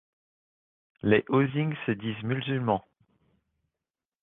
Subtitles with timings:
[1.03, 2.83] Les Osing se disent musulmans.